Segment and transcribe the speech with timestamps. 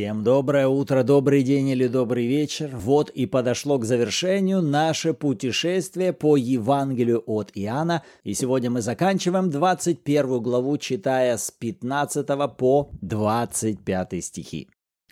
[0.00, 2.70] Всем доброе утро, добрый день или добрый вечер.
[2.72, 8.02] Вот и подошло к завершению наше путешествие по Евангелию от Иоанна.
[8.24, 12.26] И сегодня мы заканчиваем 21 главу, читая с 15
[12.56, 14.70] по 25 стихи.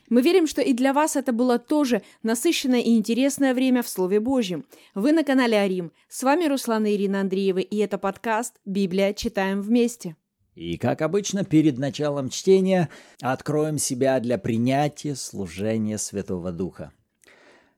[0.08, 4.20] Мы верим, что и для вас это было тоже насыщенное и интересное время в Слове
[4.20, 4.64] Божьем.
[4.94, 5.92] Вы на канале Арим.
[6.08, 9.12] С вами Руслана и Ирина Андреева, и это подкаст «Библия.
[9.12, 10.16] Читаем вместе».
[10.58, 12.88] И, как обычно, перед началом чтения
[13.20, 16.90] откроем себя для принятия служения Святого Духа.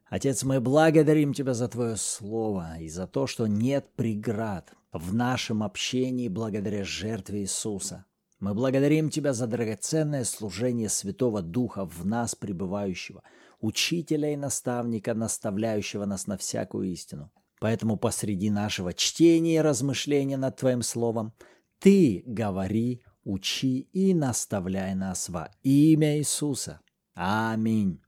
[0.07, 5.63] Отец, мы благодарим Тебя за Твое Слово и за то, что нет преград в нашем
[5.63, 8.07] общении благодаря жертве Иисуса.
[8.39, 13.23] Мы благодарим Тебя за драгоценное служение Святого Духа в нас пребывающего,
[13.61, 17.31] учителя и наставника, наставляющего нас на всякую истину.
[17.61, 21.35] Поэтому посреди нашего чтения и размышления над Твоим Словом–
[21.81, 26.81] ты говори, учи и наставляй нас во имя Иисуса.
[27.15, 28.01] Аминь.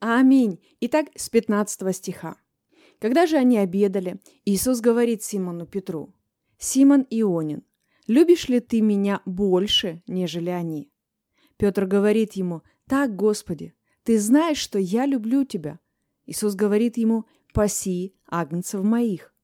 [0.00, 0.60] Аминь.
[0.80, 2.36] Итак, с 15 стиха.
[2.98, 6.14] Когда же они обедали, Иисус говорит Симону Петру,
[6.58, 7.62] «Симон Ионин,
[8.06, 10.90] любишь ли ты меня больше, нежели они?»
[11.56, 15.78] Петр говорит ему, «Так, Господи, ты знаешь, что я люблю тебя».
[16.24, 19.34] Иисус говорит ему, «Паси агнцев моих».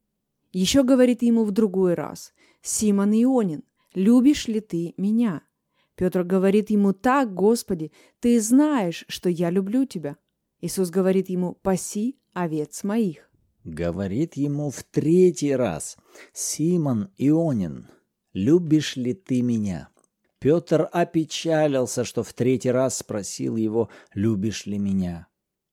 [0.52, 2.32] Еще говорит ему в другой раз,
[2.62, 5.42] Симон Ионин, любишь ли ты меня?»
[5.96, 10.16] Петр говорит ему, «Так, Господи, ты знаешь, что я люблю тебя».
[10.60, 13.28] Иисус говорит ему, «Паси овец моих».
[13.64, 15.96] Говорит ему в третий раз,
[16.32, 17.88] «Симон Ионин,
[18.32, 19.88] любишь ли ты меня?»
[20.38, 25.28] Петр опечалился, что в третий раз спросил его, «Любишь ли меня?»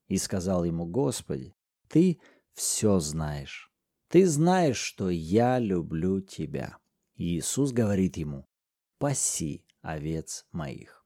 [0.07, 1.55] И сказал ему, «Господи,
[1.87, 2.19] ты
[2.53, 3.69] все знаешь».
[4.09, 6.78] Ты знаешь, что я люблю тебя.
[7.19, 8.47] Иисус говорит ему,
[8.97, 11.05] паси овец моих.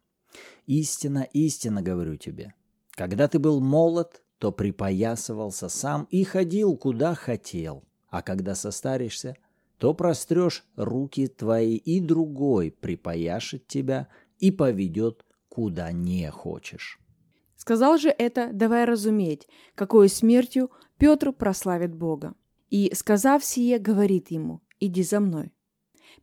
[0.67, 2.53] Истина, истинно говорю тебе,
[2.91, 9.35] когда ты был молод, то припоясывался сам и ходил, куда хотел, а когда состаришься,
[9.79, 16.99] то прострешь руки твои, и другой припояшет тебя и поведет, куда не хочешь.
[17.55, 22.35] Сказал же это, давая разуметь, какой смертью Петр прославит Бога
[22.69, 25.51] и, сказав сие, говорит ему, «Иди за мной».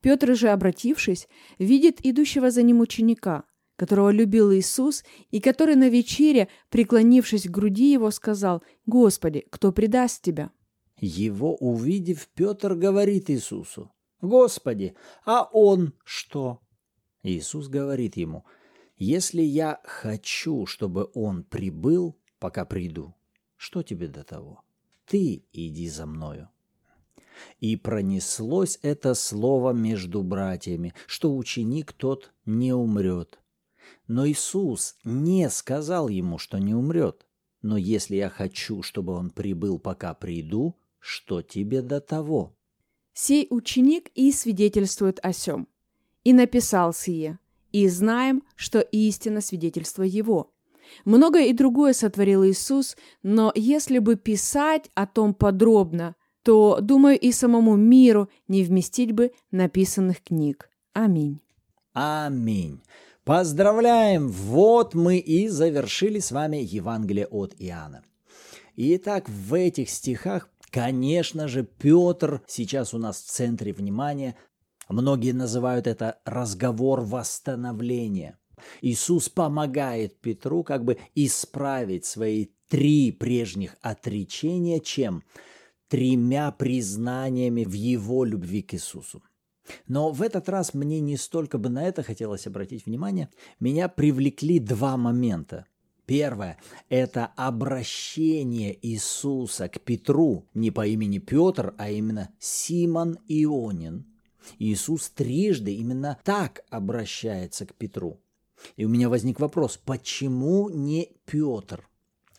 [0.00, 1.28] Петр же, обратившись,
[1.58, 3.44] видит идущего за ним ученика,
[3.76, 10.22] которого любил Иисус, и который на вечере, преклонившись к груди его, сказал, «Господи, кто предаст
[10.22, 10.50] тебя?»
[10.98, 13.90] Его увидев, Петр говорит Иисусу,
[14.20, 16.60] «Господи, а он что?»
[17.22, 18.44] Иисус говорит ему,
[18.96, 23.14] «Если я хочу, чтобы он прибыл, пока приду,
[23.56, 24.62] что тебе до того?»
[25.10, 26.48] ты иди за мною».
[27.58, 33.38] И пронеслось это слово между братьями, что ученик тот не умрет.
[34.06, 37.26] Но Иисус не сказал ему, что не умрет.
[37.62, 42.56] Но если я хочу, чтобы он прибыл, пока приду, что тебе до того?
[43.12, 45.68] Сей ученик и свидетельствует о сем.
[46.24, 47.38] И написал сие,
[47.72, 50.52] и знаем, что истина свидетельство его.
[51.04, 57.32] Многое и другое сотворил Иисус, но если бы писать о том подробно, то, думаю, и
[57.32, 60.70] самому миру не вместить бы написанных книг.
[60.92, 61.40] Аминь.
[61.92, 62.80] Аминь.
[63.24, 64.28] Поздравляем!
[64.28, 68.02] Вот мы и завершили с вами Евангелие от Иоанна.
[68.76, 74.36] Итак, в этих стихах, конечно же, Петр сейчас у нас в центре внимания.
[74.88, 78.38] Многие называют это разговор восстановления.
[78.80, 85.22] Иисус помогает Петру как бы исправить свои три прежних отречения, чем
[85.90, 89.22] тремя признаниями в его любви к Иисусу.
[89.88, 93.28] Но в этот раз мне не столько бы на это хотелось обратить внимание,
[93.58, 95.66] меня привлекли два момента.
[96.06, 96.58] Первое–
[96.88, 104.06] это обращение Иисуса к Петру, не по имени Петр, а именно Симон Ионин.
[104.58, 108.20] Иисус трижды именно так обращается к Петру.
[108.76, 111.89] И у меня возник вопрос, почему не Петр?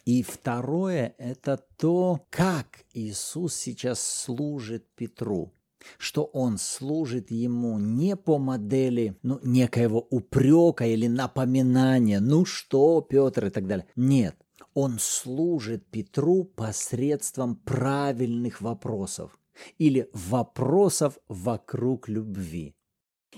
[0.06, 5.53] И второе– это то, как Иисус сейчас служит Петру
[5.98, 13.48] что он служит ему не по модели ну, некоего упрека или напоминания, ну что, Петр
[13.48, 13.88] и так далее.
[13.95, 14.36] Нет,
[14.74, 19.38] он служит Петру посредством правильных вопросов
[19.77, 22.75] или вопросов вокруг любви.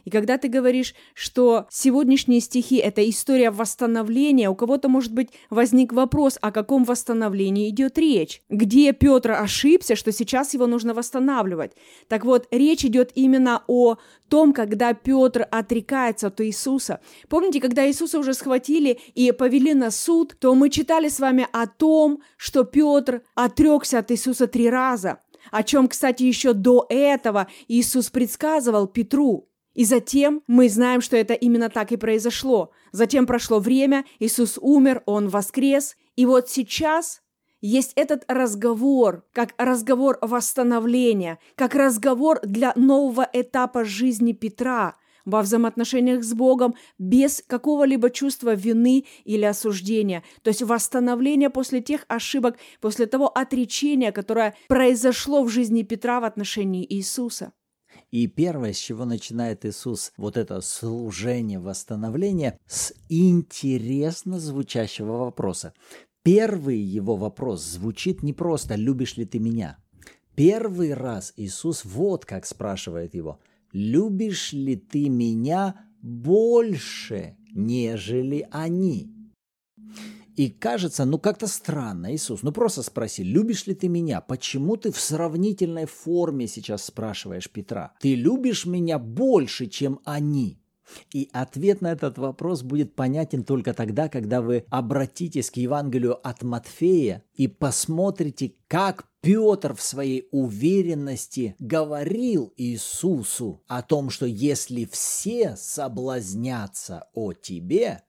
[0.03, 5.93] И когда ты говоришь, что сегодняшние стихи– это история восстановления, у кого-то, может быть, возник
[5.93, 8.41] вопрос, о каком восстановлении идет речь?
[8.49, 11.71] Где Петр ошибся, что сейчас его нужно восстанавливать?
[12.07, 13.97] Так вот, речь идет именно о
[14.29, 16.99] том, когда Петр отрекается от Иисуса.
[17.29, 21.67] Помните, когда Иисуса уже схватили и повели на суд, то мы читали с вами о
[21.67, 25.19] том, что Петр отрекся от Иисуса три раза
[25.51, 29.49] о чем, кстати, еще до этого Иисус предсказывал Петру.
[29.73, 32.71] И затем мы знаем, что это именно так и произошло.
[32.91, 35.95] Затем прошло время, Иисус умер, Он воскрес.
[36.15, 37.21] И вот сейчас
[37.61, 46.23] есть этот разговор, как разговор восстановления, как разговор для нового этапа жизни Петра– во взаимоотношениях
[46.23, 50.23] с Богом без какого-либо чувства вины или осуждения.
[50.41, 56.25] То есть восстановление после тех ошибок, после того отречения, которое произошло в жизни Петра в
[56.25, 57.53] отношении Иисуса.
[58.13, 65.73] И первое, с чего начинает Иисус вот это служение восстановления, с интересно звучащего вопроса.
[66.21, 69.77] Первый его вопрос звучит не просто «любишь ли ты меня?».
[70.35, 73.39] Первый раз Иисус вот как спрашивает его–
[73.71, 79.11] любишь ли ты меня больше, нежели они?
[80.35, 84.21] И кажется, ну как-то странно, Иисус, ну просто спроси, любишь ли ты меня?
[84.21, 87.93] Почему ты в сравнительной форме сейчас спрашиваешь Петра?
[87.99, 90.59] Ты любишь меня больше, чем они?
[91.11, 96.43] И ответ на этот вопрос будет понятен только тогда, когда вы обратитесь к Евангелию от
[96.43, 105.55] Матфея и посмотрите, как Петр в своей уверенности говорил Иисусу о том, что если все
[105.55, 108.03] соблазнятся о тебе,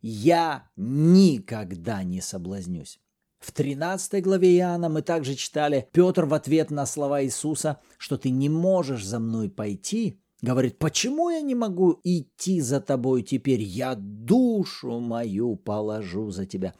[0.00, 3.00] я никогда не соблазнюсь.
[3.38, 8.30] В 13 главе Иоанна мы также читали Петр в ответ на слова Иисуса, что ты
[8.30, 13.60] не можешь за мной пойти, Говорит, почему я не могу идти за тобой теперь?
[13.60, 16.74] Я душу мою положу за тебя.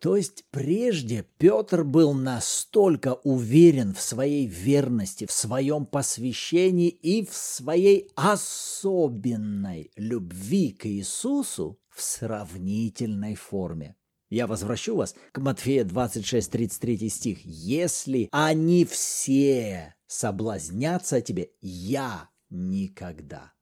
[0.00, 7.32] То есть прежде Петр был настолько уверен в своей верности, в своем посвящении и в
[7.32, 13.96] своей особенной любви к Иисусу в сравнительной форме.
[14.30, 17.38] Я возвращу вас к Матфея 26, 33 стих.
[17.44, 23.52] «Если они все соблазнятся тебе, я никогда.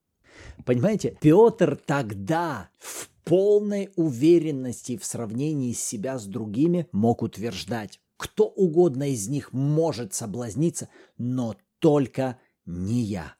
[0.64, 9.10] Понимаете, Петр тогда в полной уверенности в сравнении себя с другими мог утверждать, кто угодно
[9.10, 10.88] из них может соблазниться,
[11.18, 13.34] но только не я.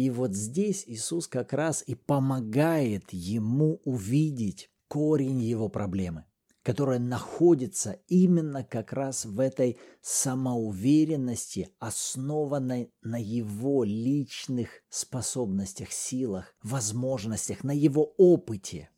[0.00, 6.24] И вот здесь Иисус как раз и помогает ему увидеть корень его проблемы
[6.62, 17.64] которая находится именно как раз в этой самоуверенности, основанной на его личных способностях, силах, возможностях,
[17.64, 18.90] на его опыте.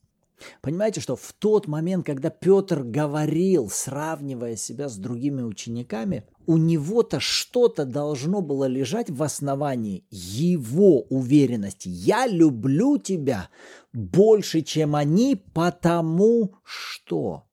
[0.61, 7.21] Понимаете, что в тот момент, когда Петр говорил, сравнивая себя с другими учениками, у него-то
[7.21, 11.89] что-то должно было лежать в основании его уверенности.
[11.89, 13.49] Я люблю тебя
[13.93, 17.45] больше, чем они, потому что.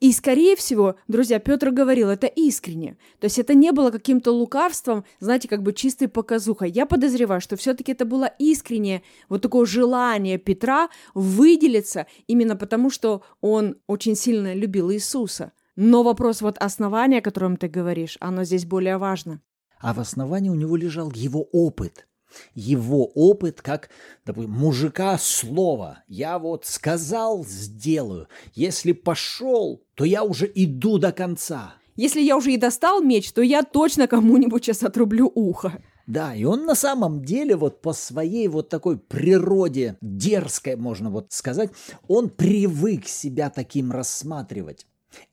[0.00, 2.96] И, скорее всего, друзья, Петр говорил это искренне.
[3.20, 6.70] То есть это не было каким-то лукавством, знаете, как бы чистой показухой.
[6.70, 13.22] Я подозреваю, что все-таки это было искреннее вот такое желание Петра выделиться именно потому, что
[13.40, 15.52] он очень сильно любил Иисуса.
[15.76, 19.40] Но вопрос вот основания, о котором ты говоришь, оно здесь более важно.
[19.80, 22.06] А в основании у него лежал его опыт–
[22.54, 23.90] его опыт как,
[24.24, 26.04] допустим, мужика слова.
[26.08, 28.28] Я вот сказал, сделаю.
[28.54, 31.74] Если пошел, то я уже иду до конца.
[31.96, 35.80] Если я уже и достал меч, то я точно кому-нибудь сейчас отрублю ухо.
[36.06, 41.32] Да, и он на самом деле вот по своей вот такой природе дерзкой, можно вот
[41.32, 41.70] сказать,
[42.08, 44.86] он привык себя таким рассматривать.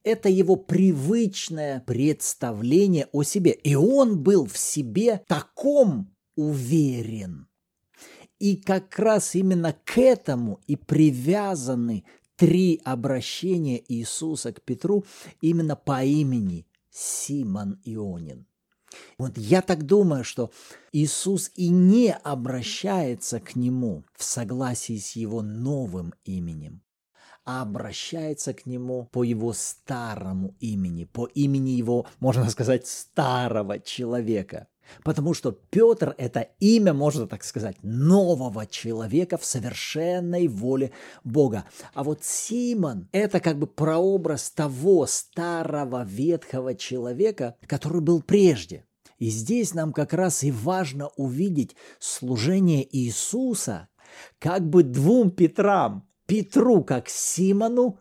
[0.04, 3.52] Это его привычное представление о себе.
[3.52, 6.14] И он был в себе таком
[6.50, 7.48] уверен.
[8.40, 12.04] И как раз именно к этому и привязаны
[12.36, 15.06] три обращения Иисуса к Петру
[15.42, 18.48] именно по имени Симон Ионин.
[19.18, 20.52] Вот я так думаю, что
[20.92, 26.82] Иисус и не обращается к нему в согласии с его новым именем,
[27.46, 34.68] а обращается к нему по его старому имени, по имени его, можно сказать, старого человека.
[35.04, 40.92] Потому что Петр– это имя, можно так сказать, нового человека в совершенной воле
[41.24, 41.66] Бога.
[41.94, 48.86] А вот Симон– это как бы прообраз того старого ветхого человека, который был прежде.
[49.18, 53.88] И здесь нам как раз и важно увидеть служение Иисуса
[54.40, 56.08] как бы двум Петрам.
[56.26, 58.00] Петру как Симону,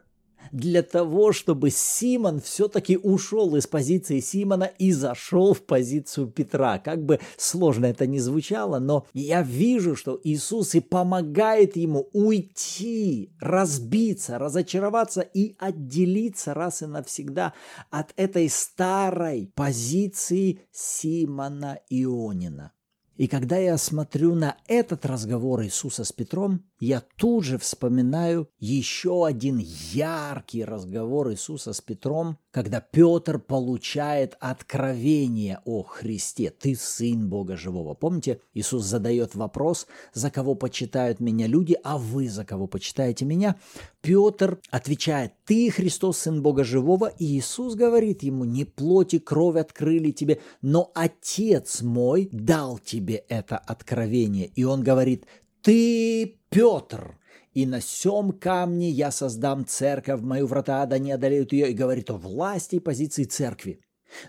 [0.52, 6.78] для того, чтобы Симон все-таки ушел из позиции Симона и зашел в позицию Петра.
[6.78, 13.32] Как бы сложно это ни звучало, но я вижу, что Иисус и помогает ему уйти,
[13.40, 17.54] разбиться, разочароваться и отделиться раз и навсегда
[17.90, 22.72] от этой старой позиции Симона Ионина.
[23.20, 29.26] И когда я смотрю на этот разговор Иисуса с Петром, я тут же вспоминаю еще
[29.26, 36.48] один яркий разговор Иисуса с Петром, когда Петр получает откровение о Христе.
[36.48, 37.92] Ты сын Бога живого.
[37.92, 43.56] Помните, Иисус задает вопрос, за кого почитают меня люди, а вы за кого почитаете меня?
[44.00, 49.56] Петр отвечает, ты Христос, сын Бога живого, и Иисус говорит ему, не плоть и кровь
[49.56, 54.46] открыли тебе, но Отец мой дал тебе это откровение.
[54.46, 55.26] И он говорит,
[55.62, 57.18] ты Петр,
[57.52, 62.10] и на сем камне я создам церковь, мою врата да не одолеют ее, и говорит
[62.10, 63.80] о власти и позиции церкви.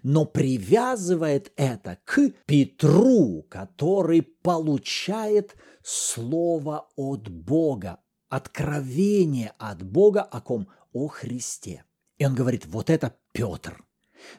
[0.03, 10.67] Но привязывает это к Петру, который получает слово от Бога, откровение от Бога о ком?
[10.93, 11.83] О Христе.
[12.17, 13.83] И он говорит, вот это Петр–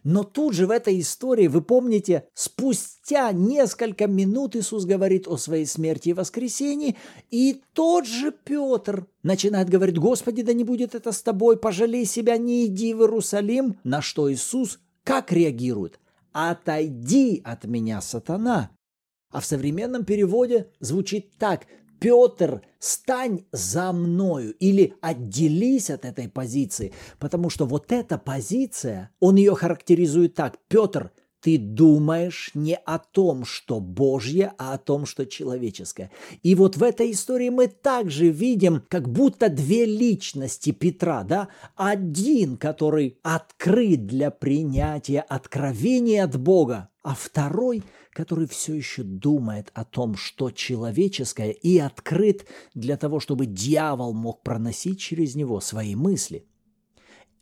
[0.04, 5.66] но тут же в этой истории, вы помните, спустя несколько минут Иисус говорит о своей
[5.66, 6.96] смерти и воскресении,
[7.30, 12.36] и тот же Петр начинает говорить, «Господи, да не будет это с тобой, пожалей себя,
[12.36, 15.98] не иди в Иерусалим», на что Иисус как реагирует?
[16.32, 18.70] «Отойди от меня, сатана».
[19.30, 21.66] А в современном переводе звучит так–
[22.02, 29.36] Петр, стань за мною или отделись от этой позиции, потому что вот эта позиция, он
[29.36, 30.58] ее характеризует так.
[30.66, 36.10] Петр, ты думаешь не о том, что Божье, а о том, что человеческое.
[36.42, 41.50] И вот в этой истории мы также видим, как будто две личности Петра, да?
[41.76, 49.84] Один, который открыт для принятия откровения от Бога, а второй– который все еще думает о
[49.84, 56.46] том, что человеческое, и открыт для того, чтобы дьявол мог проносить через него свои мысли.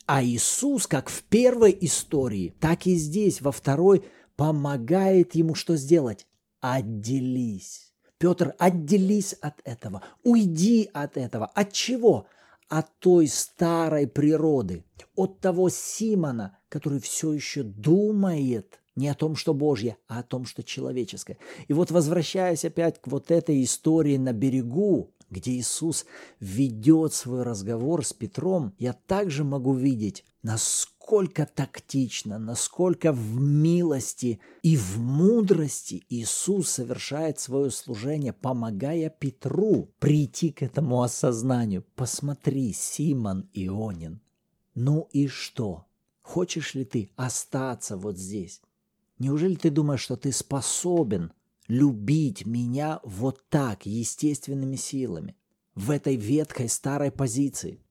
[0.07, 4.05] А Иисус, как в первой истории, так и здесь, во второй,
[4.37, 6.27] помогает ему что сделать?
[6.61, 7.93] Отделись.
[8.19, 11.47] Петр, отделись от этого, уйди от этого.
[11.47, 12.27] От чего?
[12.69, 14.85] От той старой природы,
[15.17, 20.45] от того Симона, который все еще думает не о том, что Божье, а о том,
[20.45, 21.39] что человеческое.
[21.69, 26.07] И вот возвращаясь опять к вот этой истории на берегу, где Иисус
[26.41, 34.77] ведет свой разговор с Петром, я также могу видеть, насколько тактично, насколько в милости и
[34.77, 41.85] в мудрости Иисус совершает свое служение, помогая Петру прийти к этому осознанию.
[41.95, 44.21] Посмотри, Симон Ионин.
[44.75, 45.87] Ну и что?
[46.23, 48.61] Хочешь ли ты остаться вот здесь?
[49.21, 51.33] Неужели ты думаешь, что ты способен
[51.69, 55.37] любить меня вот так, естественными силами,
[55.75, 57.85] в этой ветхой старой позиции?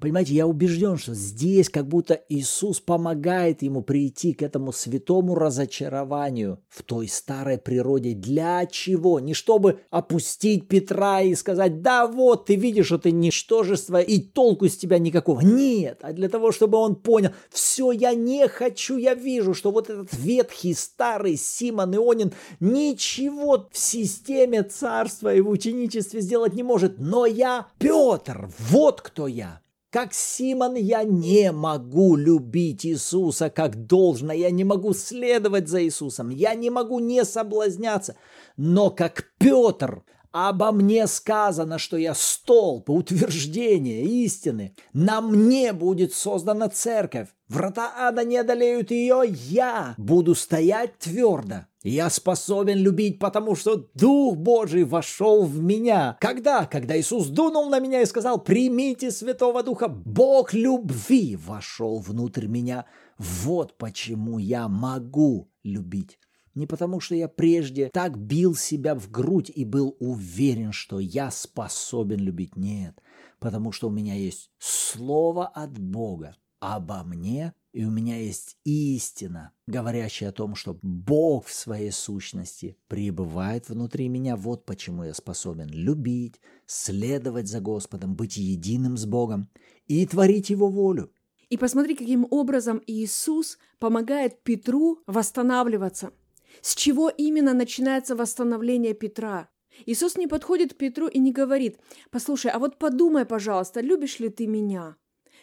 [0.00, 6.60] Понимаете, я убежден, что здесь как будто Иисус помогает ему прийти к этому святому разочарованию
[6.68, 8.14] в той старой природе.
[8.14, 9.20] Для чего?
[9.20, 14.68] Не чтобы опустить Петра и сказать, да вот, ты видишь, что ты ничтожество и толку
[14.68, 15.40] с тебя никакого.
[15.40, 19.90] Нет, а для того, чтобы он понял, все, я не хочу, я вижу, что вот
[19.90, 26.98] этот ветхий старый Симон Ионин ничего в системе царства и в ученичестве сделать не может,
[26.98, 29.60] но я Петр, вот кто я.
[29.92, 36.30] Как Симон я не могу любить Иисуса как должно, я не могу следовать за Иисусом,
[36.30, 38.16] я не могу не соблазняться.
[38.56, 44.74] Но как Петр, обо мне сказано, что я столб, утверждение истины.
[44.94, 47.28] На мне будет создана церковь.
[47.48, 51.66] Врата ада не одолеют ее, я буду стоять твердо.
[51.82, 56.16] Я способен любить, потому что Дух Божий вошел в меня.
[56.20, 56.64] Когда?
[56.66, 59.88] Когда Иисус дунул на меня и сказал, примите Святого Духа.
[59.88, 62.86] Бог любви вошел внутрь меня.
[63.18, 66.18] Вот почему я могу любить.
[66.54, 71.30] Не потому, что я прежде так бил себя в грудь и был уверен, что я
[71.30, 72.56] способен любить.
[72.56, 73.00] Нет,
[73.40, 79.52] потому что у меня есть слово от Бога обо мне и у меня есть истина,
[79.66, 84.36] говорящая о том, что Бог в своей сущности пребывает внутри меня.
[84.36, 89.48] Вот почему я способен любить, следовать за Господом, быть единым с Богом
[89.86, 91.12] и творить Его волю.
[91.48, 96.12] И посмотри, каким образом Иисус помогает Петру восстанавливаться.
[96.60, 99.48] С чего именно начинается восстановление Петра?
[99.86, 101.78] Иисус не подходит к Петру и не говорит,
[102.10, 104.96] послушай, а вот подумай, пожалуйста, любишь ли ты меня?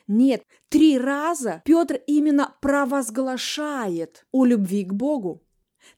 [0.09, 5.43] Нет, три раза Петр именно провозглашает о любви к Богу.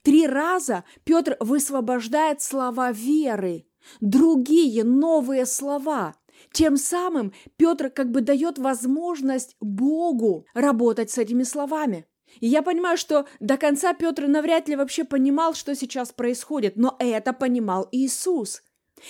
[0.01, 3.65] Три раза Петр высвобождает слова веры,
[4.01, 6.15] другие новые слова.
[6.51, 12.05] Тем самым Петр как бы дает возможность Богу работать с этими словами.
[12.41, 16.97] И я понимаю, что до конца Петр навряд ли вообще понимал, что сейчас происходит, но
[16.99, 18.61] это понимал Иисус.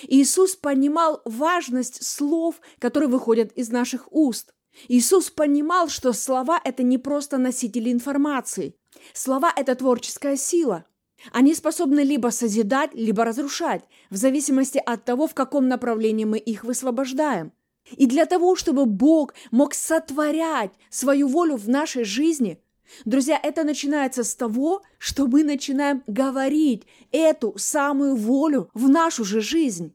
[0.04, 4.54] Иисус понимал важность слов, которые выходят из наших уст.
[4.88, 8.76] Иисус понимал, что слова– это не просто носители информации.
[9.14, 10.86] Слова– это творческая сила.
[11.32, 16.64] Они способны либо созидать, либо разрушать, в зависимости от того, в каком направлении мы их
[16.64, 17.52] высвобождаем.
[17.92, 22.60] И для того, чтобы Бог мог сотворять свою волю в нашей жизни,
[23.06, 29.42] друзья, это начинается с того, что мы начинаем говорить эту самую волю в нашу же
[29.42, 29.94] жизнь.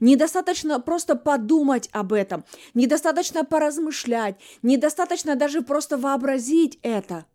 [0.00, 7.26] Недостаточно просто подумать об этом, недостаточно поразмышлять, недостаточно даже просто вообразить это.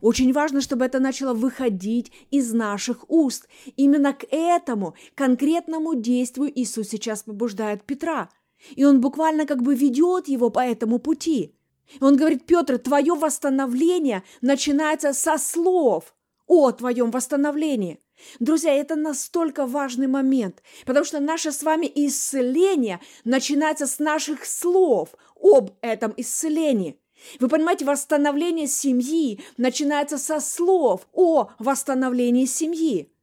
[0.00, 3.48] Очень важно, чтобы это начало выходить из наших уст.
[3.76, 8.30] Именно к этому конкретному действию Иисус сейчас побуждает Петра.
[8.76, 11.54] И он буквально как бы ведет его по этому пути.
[12.00, 16.14] Он говорит, Петр, твое восстановление начинается со слов
[16.46, 18.00] о твоем восстановлении.
[18.40, 25.10] Друзья, это настолько важный момент, потому что наше с вами исцеление начинается с наших слов
[25.40, 26.98] об этом исцелении.
[27.40, 33.13] Вы понимаете, восстановление семьи начинается со слов о восстановлении семьи.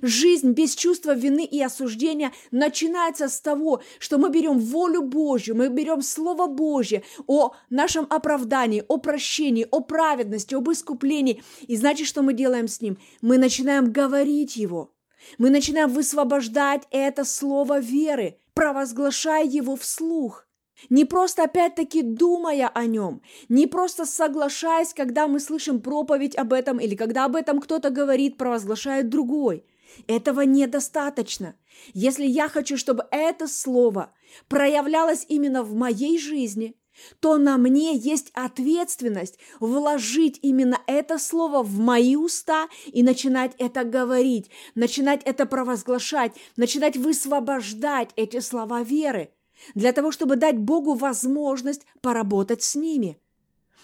[0.00, 5.68] Жизнь без чувства вины и осуждения начинается с того, что мы берем волю Божью, мы
[5.68, 11.42] берем Слово Божье о нашем оправдании, о прощении, о праведности, об искуплении.
[11.66, 12.98] И значит, что мы делаем с ним?
[13.20, 14.94] Мы начинаем говорить его.
[15.38, 20.46] Мы начинаем высвобождать это слово веры, провозглашая его вслух.
[20.90, 26.80] Не просто опять-таки думая о нем, не просто соглашаясь, когда мы слышим проповедь об этом
[26.80, 29.64] или когда об этом кто-то говорит, провозглашает другой.
[30.06, 31.54] Этого недостаточно.
[31.94, 34.12] Если я хочу, чтобы это слово
[34.48, 36.76] проявлялось именно в моей жизни,
[37.20, 43.84] то на мне есть ответственность вложить именно это слово в мои уста и начинать это
[43.84, 49.30] говорить, начинать это провозглашать, начинать высвобождать эти слова веры–
[49.74, 53.18] для того, чтобы дать Богу возможность поработать с ними.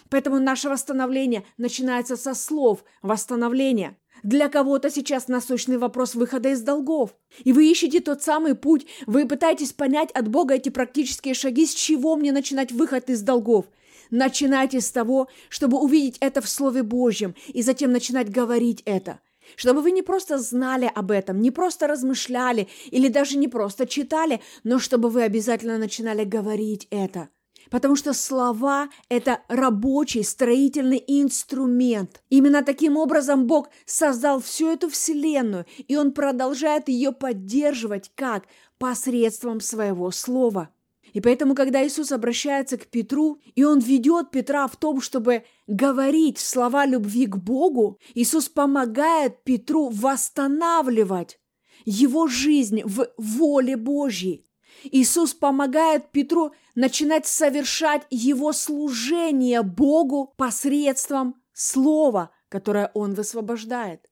[0.09, 3.97] Поэтому наше восстановление начинается со слов восстановления.
[4.23, 7.15] Для кого-то сейчас насущный вопрос выхода из долгов.
[7.43, 11.73] И вы ищете тот самый путь, вы пытаетесь понять от Бога эти практические шаги, с
[11.73, 13.65] чего мне начинать выход из долгов.
[14.09, 19.19] Начинайте с того, чтобы увидеть это в Слове Божьем, и затем начинать говорить это–
[19.55, 24.41] чтобы вы не просто знали об этом, не просто размышляли или даже не просто читали,
[24.63, 27.29] но чтобы вы обязательно начинали говорить это.
[27.69, 32.21] Потому что слова– это рабочий строительный инструмент.
[32.29, 38.45] Именно таким образом Бог создал всю эту вселенную, и Он продолжает ее поддерживать как
[38.77, 40.69] посредством своего слова.
[41.13, 46.37] И поэтому, когда Иисус обращается к Петру, и он ведет Петра в том, чтобы говорить
[46.37, 51.39] слова любви к Богу, Иисус помогает Петру восстанавливать
[51.85, 54.45] его жизнь в воле Божьей.
[54.83, 64.09] Иисус помогает Петру начинать совершать его служение Богу посредством слова, которое он высвобождает.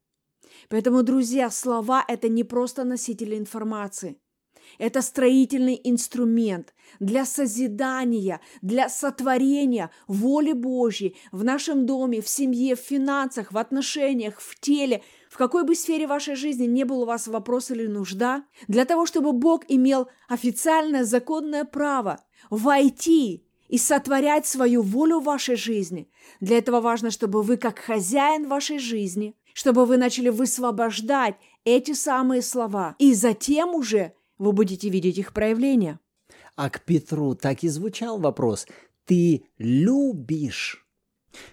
[0.70, 4.20] Поэтому, друзья, слова– это не просто носители информации–
[4.78, 12.80] это строительный инструмент для созидания, для сотворения воли Божьей в нашем доме, в семье, в
[12.80, 15.04] финансах, в отношениях, в теле,
[15.38, 19.06] в какой бы сфере вашей жизни не был у вас вопрос или нужда, для того,
[19.06, 26.10] чтобы Бог имел официальное законное право войти и сотворять свою волю в вашей жизни.
[26.40, 32.42] Для этого важно, чтобы вы, как хозяин вашей жизни, чтобы вы начали высвобождать эти самые
[32.42, 32.96] слова.
[32.98, 36.00] И затем уже вы будете видеть их проявления.
[36.56, 38.66] А к Петру так и звучал вопрос
[39.06, 40.87] «Ты любишь?»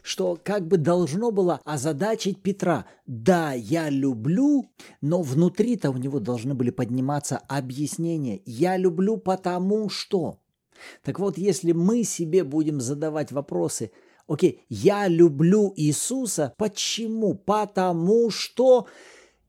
[0.02, 2.86] Что как бы должно было озадачить Петра.
[3.06, 4.70] Да, я люблю,
[5.00, 8.42] но внутри-то у него должны были подниматься объяснения.
[8.44, 10.38] Я люблю потому что.
[11.02, 13.90] Так вот, если мы себе будем задавать вопросы,
[14.26, 17.34] окей, я люблю Иисуса, почему?
[17.34, 18.86] Потому что...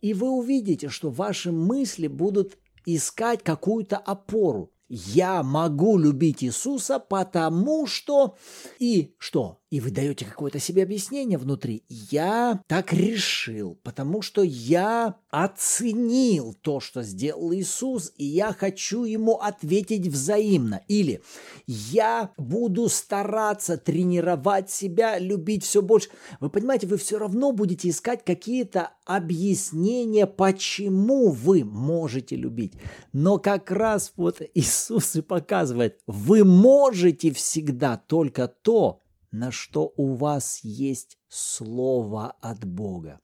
[0.01, 4.71] И вы увидите, что ваши мысли будут искать какую-то опору.
[4.87, 8.35] Я могу любить Иисуса, потому что...
[8.77, 9.59] И что?
[9.75, 11.83] И вы даете какое-то себе объяснение внутри.
[11.89, 19.33] Я так решил, потому что я оценил то, что сделал Иисус, и я хочу ему
[19.33, 20.81] ответить взаимно.
[20.87, 21.21] Или
[21.67, 26.07] я буду стараться тренировать себя, любить все больше.
[26.39, 32.71] Вы понимаете, вы все равно будете искать какие-то объяснения, почему вы можете любить.
[33.11, 39.01] Но как раз вот Иисус и показывает, вы можете всегда только то,
[39.39, 43.19] на что у вас есть слово от Бога.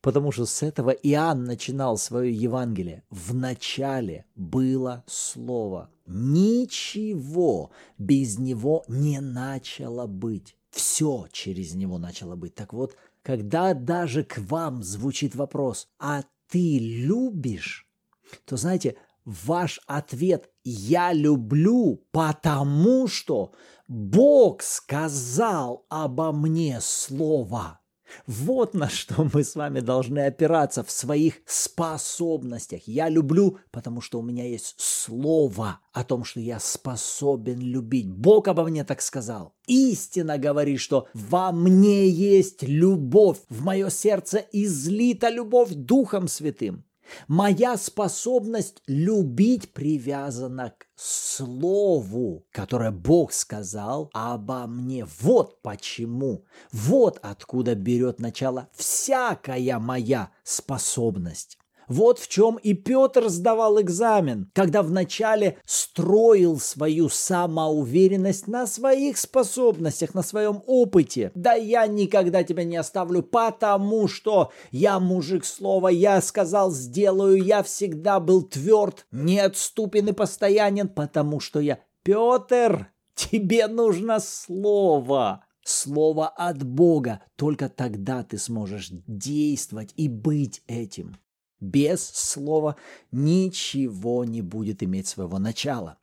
[0.00, 3.04] Потому что с этого Иоанн начинал свое Евангелие.
[3.10, 5.90] В начале было слово.
[6.06, 10.56] Ничего без него не начало быть.
[10.70, 12.54] Все через него начало быть.
[12.54, 17.86] Так вот, когда даже к вам звучит вопрос, а ты любишь,
[18.46, 23.52] то знаете, ваш ответ «я люблю, потому что
[23.86, 27.80] Бог сказал обо мне слово».
[28.26, 32.82] Вот на что мы с вами должны опираться в своих способностях.
[32.86, 38.10] Я люблю, потому что у меня есть слово о том, что я способен любить.
[38.10, 39.54] Бог обо мне так сказал.
[39.66, 43.38] Истина говорит, что во мне есть любовь.
[43.48, 46.84] В мое сердце излита любовь Духом Святым.
[47.28, 55.06] Моя способность любить привязана к слову, которое Бог сказал обо мне.
[55.20, 61.58] Вот почему, вот откуда берет начало всякая моя способность.
[61.88, 70.14] Вот в чем и Петр сдавал экзамен, когда вначале строил свою самоуверенность на своих способностях,
[70.14, 71.32] на своем опыте.
[71.34, 77.62] Да я никогда тебя не оставлю, потому что я мужик слова, я сказал, сделаю, я
[77.62, 85.44] всегда был тверд, неотступен и постоянен, потому что я Петр, тебе нужно слово.
[85.64, 87.22] Слово от Бога.
[87.36, 91.16] Только тогда ты сможешь действовать и быть этим.
[91.64, 92.76] Без слова
[93.10, 95.96] ничего не будет иметь своего начала.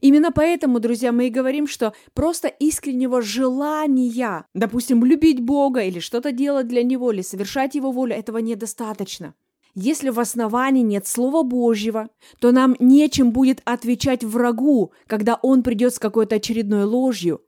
[0.00, 6.32] Именно поэтому, друзья, мы и говорим, что просто искреннего желания, допустим, любить Бога или что-то
[6.32, 9.34] делать для Него, или совершать Его волю, этого недостаточно.
[9.76, 12.08] Если в основании нет Слова Божьего,
[12.40, 17.40] то нам нечем будет отвечать врагу, когда он придет с какой-то очередной ложью.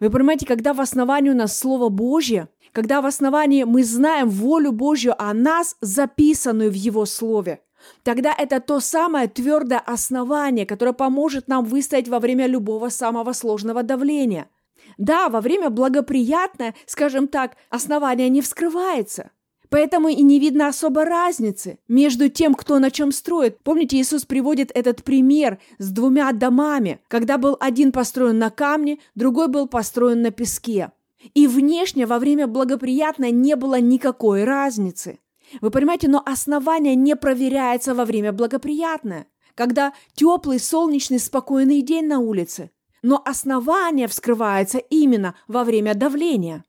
[0.00, 4.72] Вы понимаете, когда в основании у нас Слово Божье, когда в основании мы знаем волю
[4.72, 7.60] Божью о нас, записанную в Его Слове,
[8.02, 13.84] тогда это то самое твердое основание, которое поможет нам выстоять во время любого самого сложного
[13.84, 14.50] давления.
[14.98, 19.30] Да, во время благоприятное, скажем так, основание не вскрывается.
[19.70, 23.58] Поэтому и не видно особо разницы между тем, кто на чем строит.
[23.62, 29.46] Помните, Иисус приводит этот пример с двумя домами, когда был один построен на камне, другой
[29.46, 30.90] был построен на песке.
[31.32, 35.18] И внешне во время благоприятное не было никакой разницы.
[35.60, 42.18] Вы понимаете, но основание не проверяется во время благоприятное, когда теплый, солнечный, спокойный день на
[42.18, 42.70] улице.
[43.02, 46.64] Но основание вскрывается именно во время давления.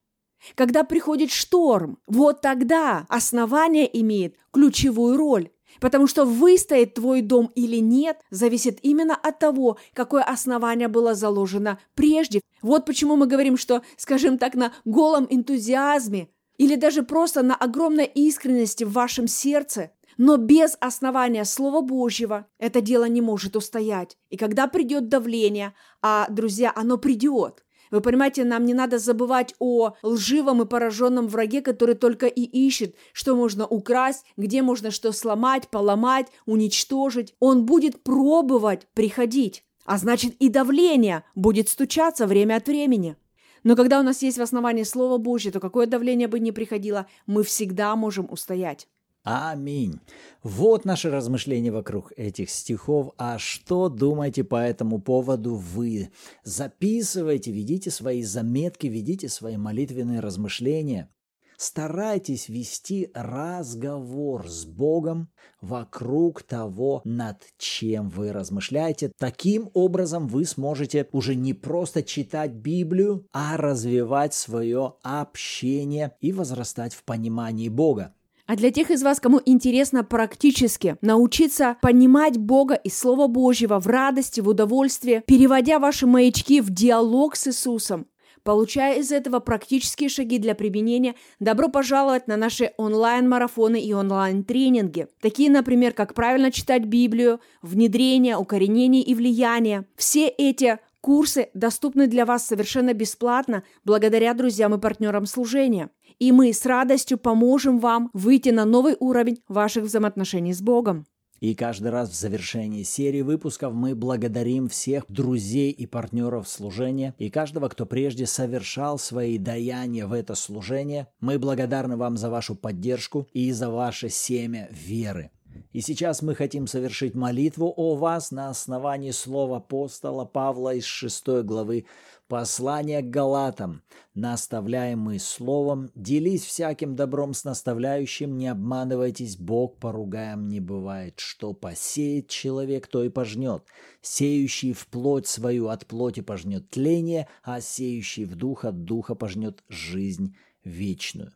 [0.53, 5.49] Когда приходит шторм, вот тогда основание имеет ключевую роль.
[5.79, 11.79] Потому что выстоит твой дом или нет, зависит именно от того, какое основание было заложено
[11.95, 12.41] прежде.
[12.61, 18.05] Вот почему мы говорим, что, скажем так, на голом энтузиазме или даже просто на огромной
[18.05, 24.17] искренности в вашем сердце, но без основания Слова Божьего это дело не может устоять.
[24.29, 29.93] И когда придет давление, а, друзья, оно придет, вы понимаете, нам не надо забывать о
[30.03, 35.69] лживом и пораженном враге, который только и ищет, что можно украсть, где можно что сломать,
[35.69, 37.33] поломать, уничтожить.
[37.39, 43.15] Он будет пробовать приходить, а значит и давление будет стучаться время от времени.
[43.63, 47.07] Но когда у нас есть в основании Слово Божье, то какое давление бы ни приходило,
[47.25, 48.87] мы всегда можем устоять.
[49.25, 49.99] Аминь.
[50.43, 53.11] Вот наши размышления вокруг этих стихов.
[53.17, 56.11] А что думаете по этому поводу вы?
[56.43, 61.09] Записывайте, ведите свои заметки, ведите свои молитвенные размышления.
[61.57, 69.11] Старайтесь вести разговор с Богом вокруг того, над чем вы размышляете.
[69.17, 76.93] Таким образом вы сможете уже не просто читать Библию, а развивать свое общение и возрастать
[76.93, 78.13] в понимании Бога.
[78.47, 83.87] А для тех из вас, кому интересно практически научиться понимать Бога и Слова Божьего в
[83.87, 88.05] радости, в удовольствии, переводя ваши маячки в диалог с Иисусом,
[88.43, 95.49] получая из этого практические шаги для применения, добро пожаловать на наши онлайн-марафоны и онлайн-тренинги, такие,
[95.49, 99.85] например, как правильно читать Библию, внедрение, укоренение и влияние.
[99.95, 105.91] Все эти Курсы доступны для вас совершенно бесплатно благодаря друзьям и партнерам служения.
[106.17, 111.05] И мы с радостью поможем вам выйти на новый уровень ваших взаимоотношений с Богом.
[111.39, 117.29] И каждый раз в завершении серии выпусков мы благодарим всех друзей и партнеров служения и
[117.29, 121.07] каждого, кто прежде совершал свои даяния в это служение.
[121.19, 125.29] Мы благодарны вам за вашу поддержку и за ваше семя веры.
[125.71, 131.43] И сейчас мы хотим совершить молитву о вас на основании слова апостола Павла из 6
[131.43, 131.85] главы
[132.27, 133.83] послания к Галатам.
[134.13, 141.19] Наставляемый словом, делись всяким добром с наставляющим, не обманывайтесь, Бог поругаем не бывает.
[141.19, 143.63] Что посеет человек, то и пожнет.
[144.01, 149.63] Сеющий в плоть свою от плоти пожнет тление, а сеющий в дух от духа пожнет
[149.69, 151.33] жизнь вечную.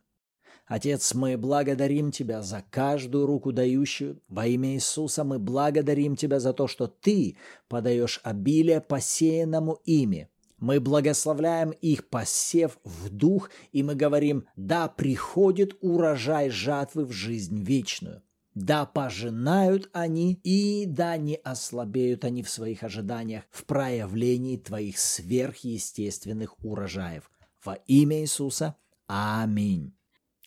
[0.70, 4.22] Отец, мы благодарим Тебя за каждую руку дающую.
[4.28, 10.28] Во имя Иисуса мы благодарим Тебя за то, что Ты подаешь обилие посеянному ими.
[10.58, 17.64] Мы благословляем их посев в дух, и мы говорим, да, приходит урожай жатвы в жизнь
[17.64, 18.22] вечную.
[18.54, 26.54] Да пожинают они, и да не ослабеют они в своих ожиданиях в проявлении Твоих сверхъестественных
[26.62, 27.28] урожаев.
[27.64, 28.76] Во имя Иисуса.
[29.08, 29.96] Аминь.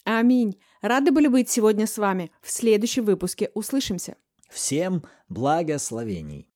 [0.04, 0.60] Аминь.
[0.82, 2.32] Рады были быть сегодня с вами.
[2.42, 4.18] В следующем выпуске услышимся.
[4.50, 6.50] Всем благословений.